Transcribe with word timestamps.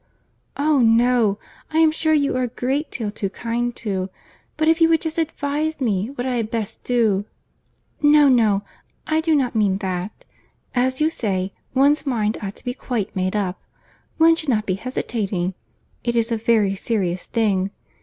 "Oh! 0.57 0.79
no, 0.79 1.37
I 1.71 1.77
am 1.77 1.91
sure 1.91 2.11
you 2.11 2.35
are 2.35 2.41
a 2.41 2.47
great 2.47 2.89
deal 2.89 3.11
too 3.11 3.29
kind 3.29 3.75
to—but 3.75 4.67
if 4.67 4.81
you 4.81 4.89
would 4.89 5.01
just 5.01 5.19
advise 5.19 5.79
me 5.79 6.07
what 6.09 6.25
I 6.25 6.37
had 6.37 6.49
best 6.49 6.83
do—No, 6.83 8.27
no, 8.27 8.63
I 9.05 9.21
do 9.21 9.35
not 9.35 9.53
mean 9.53 9.77
that—As 9.77 11.01
you 11.01 11.11
say, 11.11 11.53
one's 11.75 12.07
mind 12.07 12.39
ought 12.41 12.55
to 12.55 12.65
be 12.65 12.73
quite 12.73 13.15
made 13.15 13.35
up—One 13.35 14.35
should 14.35 14.49
not 14.49 14.65
be 14.65 14.73
hesitating—It 14.73 16.15
is 16.15 16.31
a 16.31 16.35
very 16.35 16.75
serious 16.75 17.27
thing. 17.27 17.69